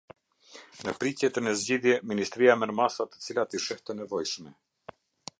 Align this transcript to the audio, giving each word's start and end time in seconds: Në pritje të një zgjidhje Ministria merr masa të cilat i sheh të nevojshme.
Në 0.85 0.93
pritje 1.01 1.27
të 1.35 1.43
një 1.47 1.51
zgjidhje 1.63 1.97
Ministria 2.11 2.55
merr 2.61 2.75
masa 2.79 3.07
të 3.11 3.21
cilat 3.25 3.53
i 3.59 3.61
sheh 3.67 3.83
të 3.91 3.97
nevojshme. 3.99 4.55